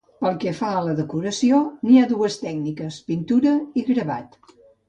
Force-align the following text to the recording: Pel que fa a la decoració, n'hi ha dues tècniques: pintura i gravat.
Pel 0.21 0.37
que 0.43 0.53
fa 0.59 0.69
a 0.77 0.79
la 0.85 0.95
decoració, 0.99 1.59
n'hi 1.89 1.99
ha 1.99 2.07
dues 2.13 2.39
tècniques: 2.47 3.01
pintura 3.13 3.55
i 3.83 3.89
gravat. 3.93 4.39